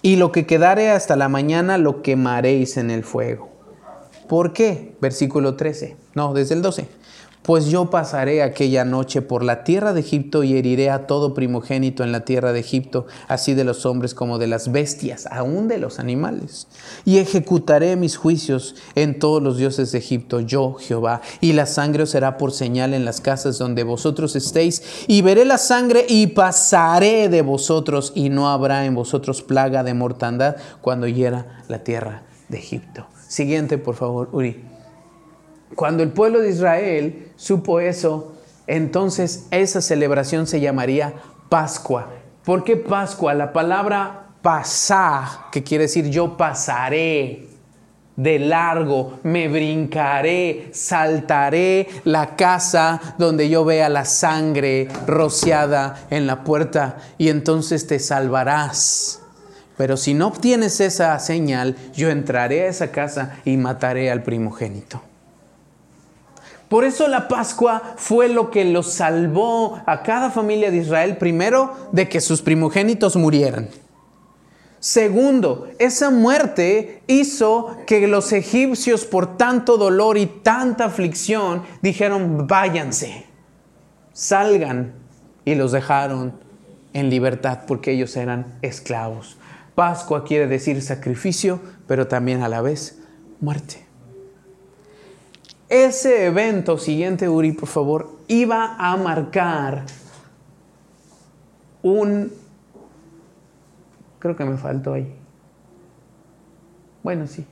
[0.00, 3.50] Y lo que quedare hasta la mañana lo quemaréis en el fuego.
[4.28, 4.96] ¿Por qué?
[5.00, 5.96] Versículo 13.
[6.14, 6.88] No, desde el 12.
[7.42, 12.04] Pues yo pasaré aquella noche por la tierra de Egipto y heriré a todo primogénito
[12.04, 15.78] en la tierra de Egipto, así de los hombres como de las bestias, aún de
[15.78, 16.68] los animales.
[17.04, 21.20] Y ejecutaré mis juicios en todos los dioses de Egipto, yo Jehová.
[21.40, 25.04] Y la sangre os será por señal en las casas donde vosotros estéis.
[25.08, 29.94] Y veré la sangre y pasaré de vosotros, y no habrá en vosotros plaga de
[29.94, 33.06] mortandad cuando hiera la tierra de Egipto.
[33.26, 34.71] Siguiente, por favor, Uri.
[35.76, 38.34] Cuando el pueblo de Israel supo eso,
[38.66, 41.14] entonces esa celebración se llamaría
[41.48, 42.08] Pascua.
[42.44, 43.34] ¿Por qué Pascua?
[43.34, 47.48] La palabra pasar, que quiere decir yo pasaré
[48.16, 56.44] de largo, me brincaré, saltaré la casa donde yo vea la sangre rociada en la
[56.44, 59.20] puerta y entonces te salvarás.
[59.78, 65.00] Pero si no obtienes esa señal, yo entraré a esa casa y mataré al primogénito.
[66.72, 71.76] Por eso la Pascua fue lo que los salvó a cada familia de Israel, primero,
[71.92, 73.68] de que sus primogénitos murieran.
[74.80, 83.26] Segundo, esa muerte hizo que los egipcios por tanto dolor y tanta aflicción dijeron, váyanse,
[84.14, 84.94] salgan.
[85.44, 86.40] Y los dejaron
[86.94, 89.36] en libertad porque ellos eran esclavos.
[89.74, 92.98] Pascua quiere decir sacrificio, pero también a la vez
[93.42, 93.91] muerte.
[95.72, 99.86] Ese evento siguiente, Uri, por favor, iba a marcar
[101.82, 102.30] un...
[104.18, 105.10] Creo que me faltó ahí.
[107.02, 107.46] Bueno, sí.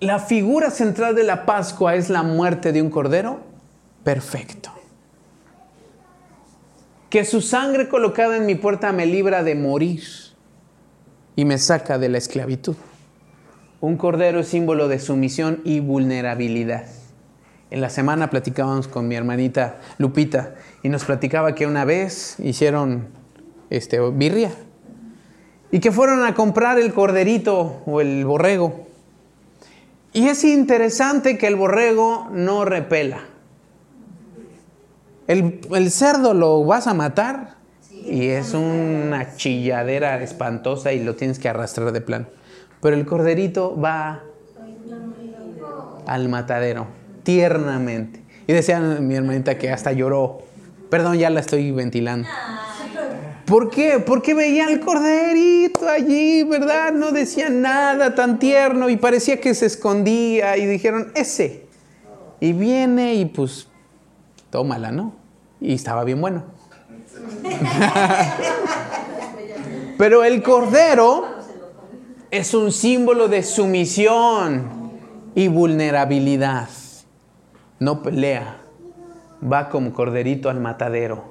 [0.00, 3.38] La figura central de la Pascua es la muerte de un cordero
[4.02, 4.72] perfecto.
[7.10, 10.02] que su sangre colocada en mi puerta me libra de morir
[11.36, 12.74] y me saca de la esclavitud.
[13.82, 16.84] Un cordero es símbolo de sumisión y vulnerabilidad.
[17.68, 23.08] En la semana platicábamos con mi hermanita Lupita y nos platicaba que una vez hicieron
[23.70, 24.52] este, birria
[25.72, 28.86] y que fueron a comprar el corderito o el borrego.
[30.12, 33.24] Y es interesante que el borrego no repela.
[35.26, 37.56] El, el cerdo lo vas a matar
[37.90, 42.41] y es una chilladera espantosa y lo tienes que arrastrar de plano.
[42.82, 44.24] Pero el corderito va
[46.04, 46.88] al matadero,
[47.22, 48.20] tiernamente.
[48.48, 50.40] Y decía mi hermanita que hasta lloró.
[50.90, 52.28] Perdón, ya la estoy ventilando.
[53.46, 54.02] ¿Por qué?
[54.04, 56.92] Porque veía al corderito allí, ¿verdad?
[56.92, 61.66] No decía nada tan tierno y parecía que se escondía y dijeron, ese.
[62.40, 63.68] Y viene y pues,
[64.50, 65.14] tómala, ¿no?
[65.60, 66.42] Y estaba bien bueno.
[69.98, 71.31] Pero el cordero
[72.32, 74.90] es un símbolo de sumisión
[75.34, 76.70] y vulnerabilidad.
[77.78, 78.56] No pelea,
[79.40, 81.24] va como corderito al matadero.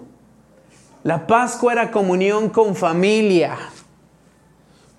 [1.03, 3.57] La Pascua era comunión con familia.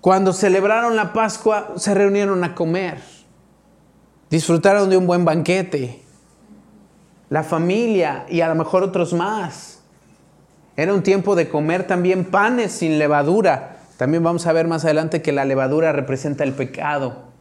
[0.01, 2.99] Cuando celebraron la Pascua se reunieron a comer.
[4.29, 6.03] Disfrutaron de un buen banquete.
[7.29, 9.79] La familia y a lo mejor otros más.
[10.75, 13.72] Era un tiempo de comer también panes sin levadura.
[13.97, 17.31] También vamos a ver más adelante que la levadura representa el pecado.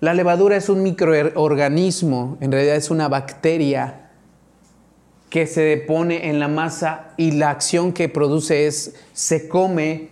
[0.00, 4.10] La levadura es un microorganismo, en realidad es una bacteria
[5.28, 10.10] que se pone en la masa y la acción que produce es se come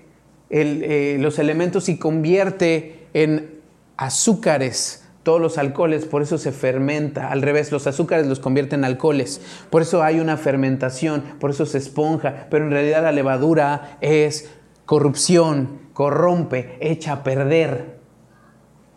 [0.51, 3.61] eh, los elementos y convierte en
[3.97, 7.33] azúcares todos los alcoholes, por eso se fermenta.
[7.33, 9.41] Al revés, los azúcares los convierten en alcoholes.
[9.71, 12.47] Por eso hay una fermentación, por eso se esponja.
[12.49, 14.49] Pero en realidad la levadura es
[14.87, 17.99] corrupción, corrompe, echa a perder.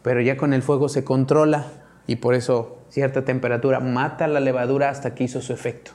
[0.01, 1.65] Pero ya con el fuego se controla
[2.07, 5.91] y por eso cierta temperatura mata la levadura hasta que hizo su efecto.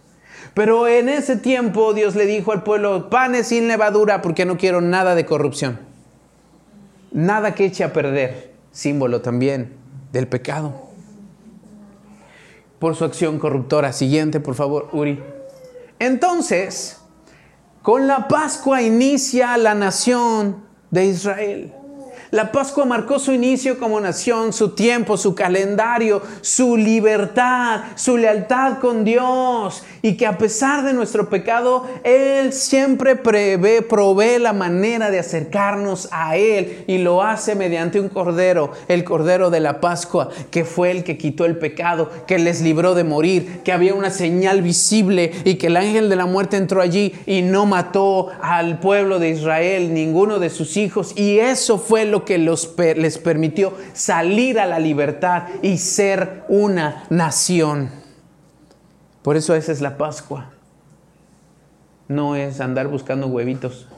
[0.53, 4.81] Pero en ese tiempo Dios le dijo al pueblo, panes sin levadura porque no quiero
[4.81, 5.79] nada de corrupción.
[7.13, 9.73] Nada que eche a perder, símbolo también
[10.13, 10.83] del pecado.
[12.79, 13.93] Por su acción corruptora.
[13.93, 15.23] Siguiente, por favor, Uri.
[15.99, 17.01] Entonces,
[17.85, 21.84] con la Pascua inicia la nación de Israel.
[22.31, 28.79] La Pascua marcó su inicio como nación, su tiempo, su calendario, su libertad, su lealtad
[28.81, 29.83] con Dios.
[30.03, 36.09] Y que a pesar de nuestro pecado, Él siempre prevé, provee la manera de acercarnos
[36.11, 36.85] a Él.
[36.87, 41.19] Y lo hace mediante un cordero, el cordero de la Pascua, que fue el que
[41.19, 45.69] quitó el pecado, que les libró de morir, que había una señal visible y que
[45.69, 50.39] el ángel de la muerte entró allí y no mató al pueblo de Israel, ninguno
[50.39, 51.13] de sus hijos.
[51.17, 57.91] Y eso fue lo que les permitió salir a la libertad y ser una nación.
[59.23, 60.51] Por eso esa es la Pascua.
[62.09, 63.89] No es andar buscando huevitos.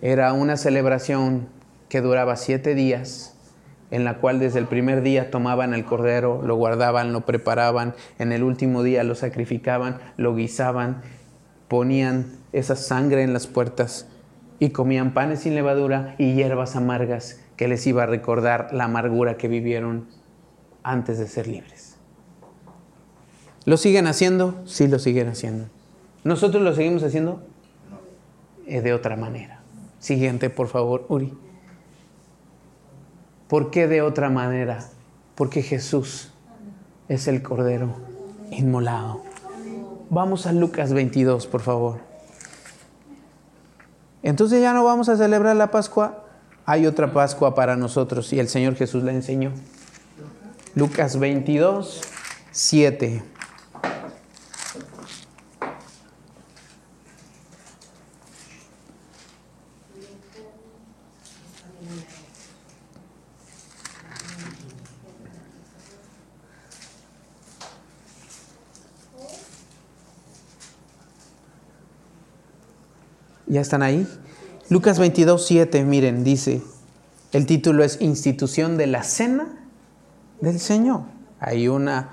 [0.00, 1.48] Era una celebración
[1.88, 3.34] que duraba siete días,
[3.90, 8.32] en la cual desde el primer día tomaban el cordero, lo guardaban, lo preparaban, en
[8.32, 11.02] el último día lo sacrificaban, lo guisaban,
[11.68, 14.06] ponían esa sangre en las puertas
[14.58, 19.36] y comían panes sin levadura y hierbas amargas que les iba a recordar la amargura
[19.36, 20.08] que vivieron
[20.82, 21.96] antes de ser libres.
[23.64, 24.62] ¿Lo siguen haciendo?
[24.64, 25.66] Sí, lo siguen haciendo.
[26.22, 27.42] ¿Nosotros lo seguimos haciendo?
[28.66, 29.60] Eh, de otra manera.
[29.98, 31.32] Siguiente, por favor, Uri.
[33.48, 34.84] ¿Por qué de otra manera?
[35.34, 36.32] Porque Jesús
[37.08, 37.94] es el Cordero
[38.50, 39.22] inmolado.
[40.10, 42.00] Vamos a Lucas 22, por favor.
[44.26, 46.24] Entonces ya no vamos a celebrar la Pascua.
[46.64, 49.52] Hay otra Pascua para nosotros y el Señor Jesús la enseñó.
[50.74, 52.00] Lucas 22,
[52.50, 53.22] 7.
[73.56, 74.06] ¿Ya están ahí?
[74.68, 76.60] Lucas 22, 7, miren, dice,
[77.32, 79.48] el título es Institución de la Cena
[80.42, 81.04] del Señor.
[81.40, 82.10] Hay una,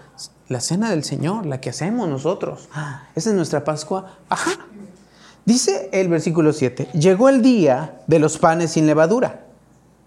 [0.48, 2.70] la Cena del Señor, la que hacemos nosotros.
[2.72, 4.20] Ah, esa es nuestra Pascua.
[4.30, 4.52] Ajá.
[5.44, 9.44] Dice el versículo 7, llegó el día de los panes sin levadura.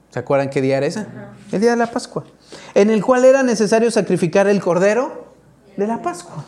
[0.09, 1.05] ¿Se acuerdan qué día era ese?
[1.53, 2.25] El día de la Pascua.
[2.73, 5.35] En el cual era necesario sacrificar el cordero
[5.77, 6.47] de la Pascua.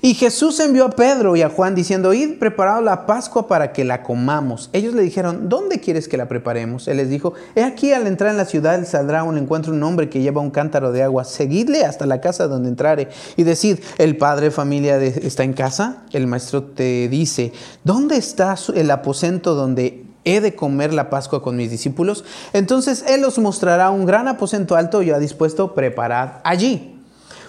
[0.00, 3.84] Y Jesús envió a Pedro y a Juan diciendo, id preparado la Pascua para que
[3.84, 4.70] la comamos.
[4.72, 6.88] Ellos le dijeron, ¿dónde quieres que la preparemos?
[6.88, 10.08] Él les dijo, he aquí al entrar en la ciudad saldrá un encuentro un hombre
[10.08, 11.24] que lleva un cántaro de agua.
[11.24, 16.04] Seguidle hasta la casa donde entrare y decid, el padre de familia está en casa.
[16.12, 17.52] El maestro te dice,
[17.84, 22.24] ¿dónde está el aposento donde he de comer la Pascua con mis discípulos?
[22.52, 26.91] Entonces él os mostrará un gran aposento alto ya dispuesto, preparad allí.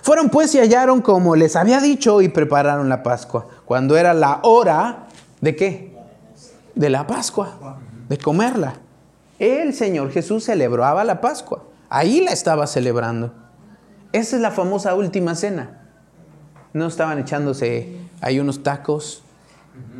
[0.03, 3.47] Fueron pues y hallaron como les había dicho y prepararon la Pascua.
[3.63, 5.07] Cuando era la hora
[5.39, 5.95] de qué?
[6.75, 7.79] De la Pascua,
[8.09, 8.73] de comerla.
[9.39, 11.63] El Señor Jesús celebraba la Pascua.
[11.87, 13.33] Ahí la estaba celebrando.
[14.11, 15.87] Esa es la famosa última cena.
[16.73, 19.23] No estaban echándose ahí unos tacos.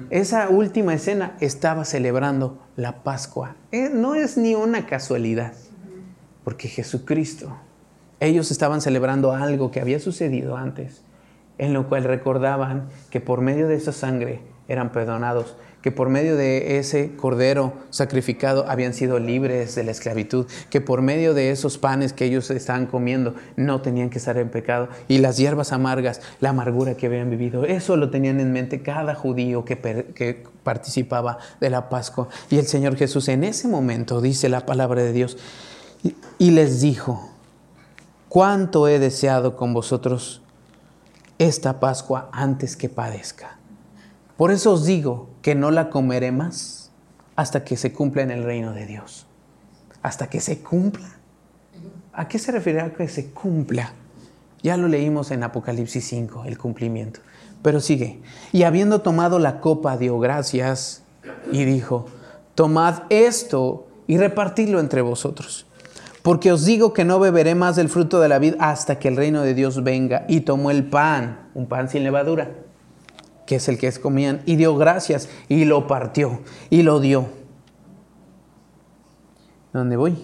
[0.10, 3.56] Esa última escena estaba celebrando la Pascua.
[3.72, 5.54] Eh, no es ni una casualidad,
[6.44, 7.56] porque Jesucristo
[8.26, 11.04] ellos estaban celebrando algo que había sucedido antes,
[11.58, 16.38] en lo cual recordaban que por medio de esa sangre eran perdonados, que por medio
[16.38, 21.78] de ese cordero sacrificado habían sido libres de la esclavitud, que por medio de esos
[21.78, 26.22] panes que ellos estaban comiendo no tenían que estar en pecado, y las hierbas amargas,
[26.40, 31.70] la amargura que habían vivido, eso lo tenían en mente cada judío que, participaba de
[31.70, 32.30] la Pascua.
[32.50, 35.38] Y el Señor Jesús en ese momento, dice la palabra de Dios,
[36.38, 37.33] y les dijo,
[38.34, 40.42] cuánto he deseado con vosotros
[41.38, 43.60] esta Pascua antes que padezca.
[44.38, 46.90] Por eso os digo que no la comeré más
[47.36, 49.28] hasta que se cumpla en el reino de Dios.
[50.02, 51.08] Hasta que se cumpla.
[52.12, 53.94] ¿A qué se refiere a que se cumpla?
[54.64, 57.20] Ya lo leímos en Apocalipsis 5, el cumplimiento.
[57.62, 58.20] Pero sigue.
[58.52, 61.04] Y habiendo tomado la copa, dio gracias
[61.52, 62.08] y dijo,
[62.56, 65.68] tomad esto y repartidlo entre vosotros.
[66.24, 69.18] Porque os digo que no beberé más del fruto de la vid hasta que el
[69.18, 70.26] reino de Dios venga.
[70.30, 72.50] Y tomó el pan, un pan sin levadura,
[73.46, 77.28] que es el que comían, y dio gracias, y lo partió, y lo dio.
[79.74, 80.18] ¿Dónde voy?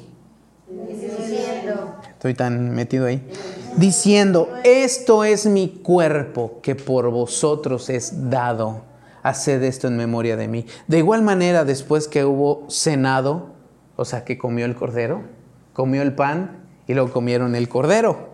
[0.88, 1.98] Diciendo.
[2.12, 3.22] Estoy tan metido ahí.
[3.76, 8.84] Diciendo, esto es mi cuerpo que por vosotros es dado.
[9.22, 10.66] Haced esto en memoria de mí.
[10.88, 13.48] De igual manera, después que hubo cenado,
[13.98, 15.24] o sea, que comió el cordero,
[15.80, 16.58] comió el pan
[16.88, 18.32] y luego comieron el cordero.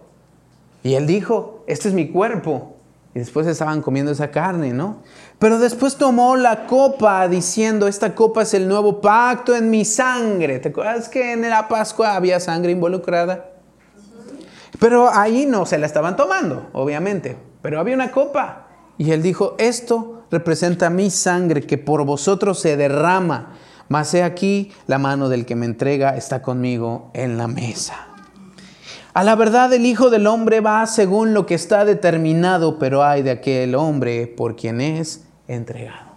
[0.81, 2.77] Y él dijo, este es mi cuerpo.
[3.13, 5.03] Y después estaban comiendo esa carne, ¿no?
[5.37, 10.57] Pero después tomó la copa diciendo, esta copa es el nuevo pacto en mi sangre.
[10.57, 13.51] ¿Te acuerdas que en la Pascua había sangre involucrada?
[14.79, 17.37] Pero ahí no se la estaban tomando, obviamente.
[17.61, 18.69] Pero había una copa.
[18.97, 23.53] Y él dijo, esto representa mi sangre que por vosotros se derrama
[23.89, 28.07] mas he aquí, la mano del que me entrega está conmigo en la mesa.
[29.13, 33.21] A la verdad el Hijo del Hombre va según lo que está determinado, pero hay
[33.21, 36.15] de aquel hombre por quien es entregado.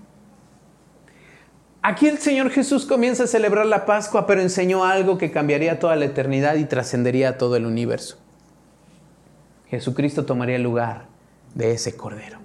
[1.80, 5.94] Aquí el Señor Jesús comienza a celebrar la Pascua, pero enseñó algo que cambiaría toda
[5.94, 8.18] la eternidad y trascendería todo el universo.
[9.68, 11.06] Jesucristo tomaría el lugar
[11.54, 12.37] de ese cordero.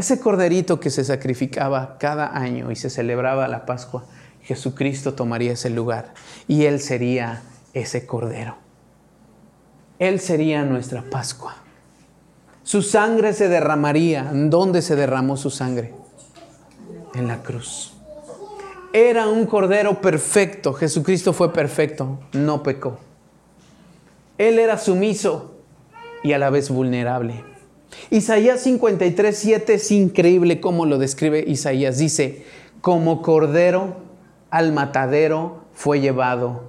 [0.00, 4.06] Ese corderito que se sacrificaba cada año y se celebraba la Pascua,
[4.40, 6.14] Jesucristo tomaría ese lugar
[6.48, 7.42] y Él sería
[7.74, 8.56] ese cordero.
[9.98, 11.54] Él sería nuestra Pascua.
[12.62, 14.30] Su sangre se derramaría.
[14.32, 15.92] ¿Dónde se derramó su sangre?
[17.12, 17.92] En la cruz.
[18.94, 20.72] Era un cordero perfecto.
[20.72, 22.98] Jesucristo fue perfecto, no pecó.
[24.38, 25.56] Él era sumiso
[26.22, 27.49] y a la vez vulnerable.
[28.10, 31.98] Isaías 53, 7 es increíble cómo lo describe Isaías.
[31.98, 32.44] Dice,
[32.80, 33.96] como cordero
[34.50, 36.64] al matadero fue llevado,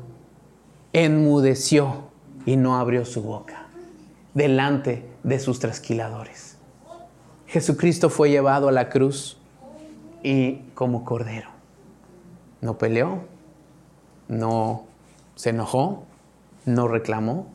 [0.93, 2.09] enmudeció
[2.45, 3.67] y no abrió su boca
[4.33, 6.57] delante de sus trasquiladores.
[7.47, 9.37] Jesucristo fue llevado a la cruz
[10.23, 11.49] y como cordero.
[12.61, 13.19] No peleó,
[14.27, 14.85] no
[15.35, 16.05] se enojó,
[16.65, 17.47] no reclamó,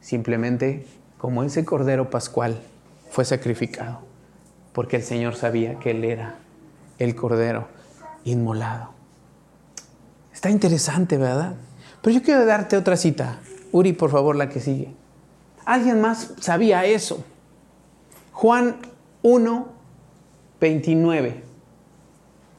[0.00, 0.86] simplemente
[1.20, 2.58] como ese cordero pascual
[3.10, 3.98] fue sacrificado,
[4.72, 6.36] porque el Señor sabía que Él era
[6.98, 7.68] el cordero
[8.24, 8.90] inmolado.
[10.32, 11.54] Está interesante, ¿verdad?
[12.00, 13.38] Pero yo quiero darte otra cita.
[13.70, 14.94] Uri, por favor, la que sigue.
[15.66, 17.22] Alguien más sabía eso.
[18.32, 18.76] Juan
[19.22, 19.68] 1,
[20.58, 21.42] 29.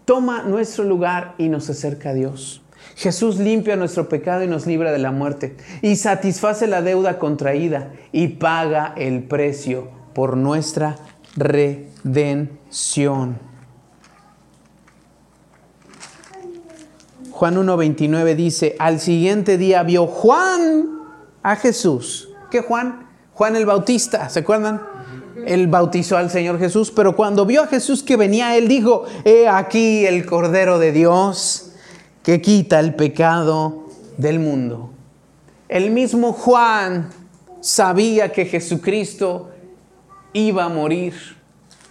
[0.06, 2.61] Toma nuestro lugar y nos acerca a Dios.
[2.96, 7.94] Jesús limpia nuestro pecado y nos libra de la muerte y satisface la deuda contraída
[8.12, 10.98] y paga el precio por nuestra
[11.36, 12.50] redención.
[17.32, 21.00] Juan 1.29 dice, al siguiente día vio Juan
[21.42, 22.30] a Jesús.
[22.52, 23.08] ¿Qué Juan?
[23.34, 24.82] Juan el Bautista, ¿se acuerdan?
[25.48, 29.48] Él bautizó al Señor Jesús, pero cuando vio a Jesús que venía, él dijo, he
[29.48, 31.71] aquí el Cordero de Dios
[32.24, 33.86] que quita el pecado
[34.18, 34.92] del mundo.
[35.68, 37.10] El mismo Juan
[37.62, 39.52] sabía que Jesucristo
[40.34, 41.14] iba a morir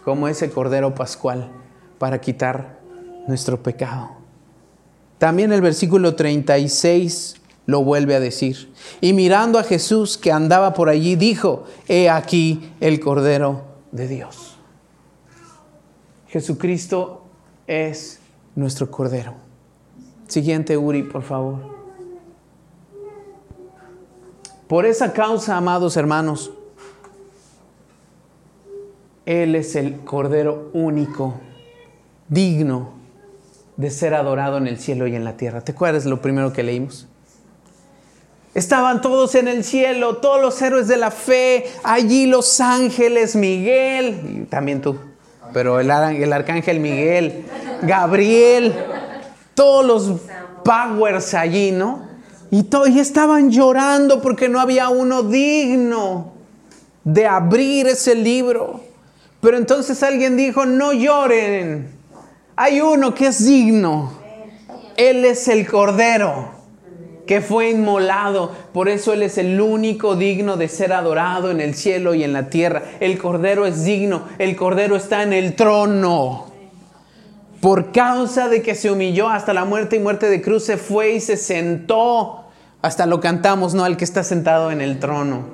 [0.05, 1.51] como ese Cordero Pascual
[1.99, 2.79] para quitar
[3.27, 4.11] nuestro pecado.
[5.19, 8.73] También el versículo 36 lo vuelve a decir.
[9.01, 14.57] Y mirando a Jesús que andaba por allí, dijo, he aquí el Cordero de Dios.
[16.29, 17.25] Jesucristo
[17.67, 18.21] es
[18.55, 19.50] nuestro Cordero.
[20.31, 21.59] Siguiente, Uri, por favor.
[24.69, 26.53] Por esa causa, amados hermanos,
[29.27, 31.35] Él es el Cordero único,
[32.29, 32.93] digno
[33.77, 35.63] de ser adorado en el cielo y en la tierra.
[35.63, 37.09] ¿Te acuerdas lo primero que leímos?
[38.55, 44.43] Estaban todos en el cielo, todos los héroes de la fe, allí los ángeles, Miguel,
[44.43, 44.97] y también tú,
[45.53, 47.47] pero el, el arcángel Miguel,
[47.83, 48.73] Gabriel,
[49.55, 50.21] todos los
[50.65, 52.09] powers allí, ¿no?
[52.51, 56.33] Y, y estaban llorando porque no había uno digno
[57.05, 58.81] de abrir ese libro.
[59.41, 61.91] Pero entonces alguien dijo, no lloren,
[62.57, 64.13] hay uno que es digno,
[64.97, 66.61] Él es el Cordero
[67.31, 68.51] que fue inmolado.
[68.73, 72.33] Por eso Él es el único digno de ser adorado en el cielo y en
[72.33, 72.83] la tierra.
[72.99, 76.50] El Cordero es digno, el Cordero está en el trono.
[77.61, 81.13] Por causa de que se humilló hasta la muerte y muerte de cruz, se fue
[81.13, 82.45] y se sentó.
[82.81, 83.85] Hasta lo cantamos, ¿no?
[83.85, 85.45] Al que está sentado en el trono.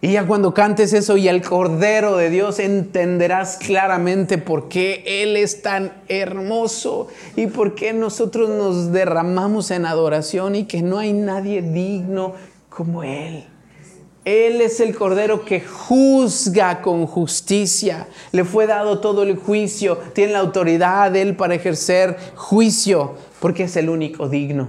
[0.00, 5.36] Y ya cuando cantes eso y el Cordero de Dios entenderás claramente por qué Él
[5.36, 11.12] es tan hermoso y por qué nosotros nos derramamos en adoración y que no hay
[11.12, 12.34] nadie digno
[12.68, 13.46] como Él.
[14.24, 18.06] Él es el Cordero que juzga con justicia.
[18.30, 19.98] Le fue dado todo el juicio.
[20.12, 24.68] Tiene la autoridad de Él para ejercer juicio porque es el único digno.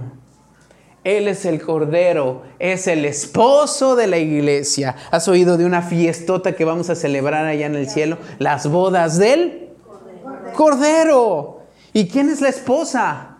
[1.04, 4.96] Él es el Cordero, es el esposo de la iglesia.
[5.10, 8.18] ¿Has oído de una fiestota que vamos a celebrar allá en el cielo?
[8.38, 9.68] Las bodas del
[10.54, 11.60] Cordero.
[11.92, 13.33] ¿Y quién es la esposa?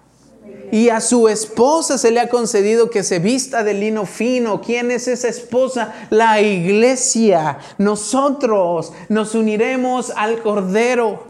[0.74, 4.60] Y a su esposa se le ha concedido que se vista de lino fino.
[4.60, 5.94] ¿Quién es esa esposa?
[6.10, 7.58] La iglesia.
[7.78, 11.28] Nosotros nos uniremos al Cordero.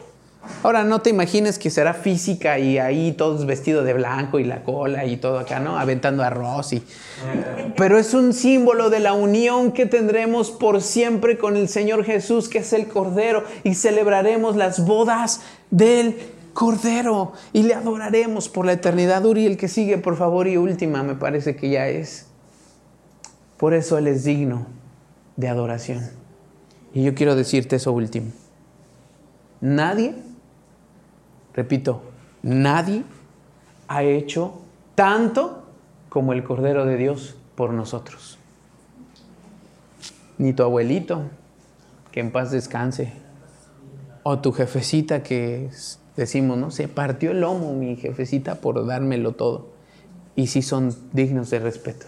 [0.62, 4.62] Ahora no te imagines que será física y ahí todos vestidos de blanco y la
[4.62, 5.78] cola y todo acá, ¿no?
[5.78, 6.82] Aventando arroz y...
[7.76, 12.48] Pero es un símbolo de la unión que tendremos por siempre con el Señor Jesús,
[12.48, 16.16] que es el Cordero, y celebraremos las bodas del
[16.54, 19.24] Cordero y le adoraremos por la eternidad.
[19.26, 22.26] Uri, el que sigue, por favor, y última, me parece que ya es.
[23.58, 24.66] Por eso Él es digno
[25.36, 26.02] de adoración.
[26.94, 28.30] Y yo quiero decirte eso último.
[29.60, 30.14] Nadie
[31.54, 32.02] Repito,
[32.42, 33.04] nadie
[33.86, 34.60] ha hecho
[34.94, 35.62] tanto
[36.08, 38.38] como el Cordero de Dios por nosotros.
[40.36, 41.22] Ni tu abuelito,
[42.10, 43.12] que en paz descanse,
[44.24, 45.70] o tu jefecita que
[46.16, 46.70] decimos, ¿no?
[46.70, 49.68] Se partió el lomo mi jefecita por dármelo todo.
[50.36, 52.06] Y sí son dignos de respeto.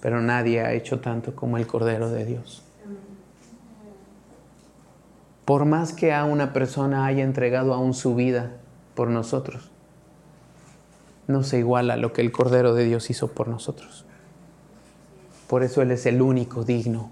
[0.00, 2.62] Pero nadie ha hecho tanto como el Cordero de Dios.
[5.44, 8.56] Por más que a una persona haya entregado aún su vida
[8.94, 9.70] por nosotros,
[11.28, 14.04] no se iguala lo que el Cordero de Dios hizo por nosotros.
[15.46, 17.10] Por eso Él es el único digno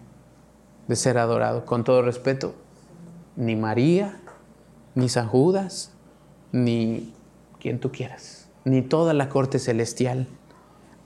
[0.89, 1.65] de ser adorado.
[1.65, 2.55] Con todo respeto,
[3.37, 4.21] ni María,
[4.95, 5.94] ni San Judas,
[6.55, 7.13] ni
[7.59, 10.29] quien tú quieras, ni toda la corte celestial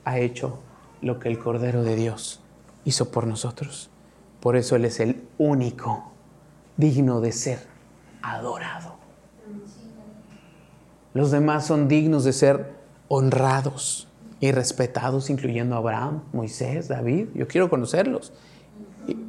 [0.05, 0.59] ha hecho
[1.01, 2.41] lo que el Cordero de Dios
[2.85, 3.89] hizo por nosotros.
[4.41, 6.13] Por eso Él es el único
[6.77, 7.61] digno de ser
[8.21, 8.97] adorado.
[11.15, 12.75] Los demás son dignos de ser
[13.09, 14.07] honrados
[14.41, 17.29] y respetados, incluyendo a Abraham, Moisés, David.
[17.35, 18.35] Yo quiero conocerlos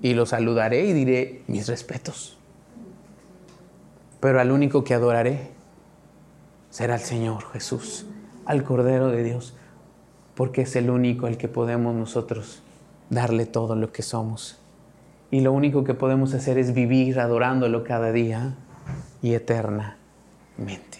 [0.02, 2.38] y, los saludaré y diré mis respetos.
[4.20, 5.59] Pero al único que adoraré
[6.70, 8.06] será el Señor Jesús,
[8.46, 9.56] al Cordero de Dios,
[10.36, 12.62] porque es el único al que podemos nosotros
[13.10, 14.60] darle todo lo que somos
[15.32, 18.56] y lo único que podemos hacer es vivir adorándolo cada día
[19.22, 20.99] y eternamente.